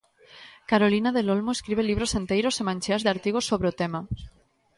[0.69, 3.99] Carolina del Olmo escribe libros enteiros e mancheas de artigos sobre o tema.